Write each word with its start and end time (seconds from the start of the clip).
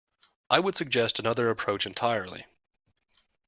I 0.49 0.59
would 0.59 0.75
suggest 0.75 1.19
another 1.19 1.51
approach 1.51 1.85
entirely. 1.85 2.47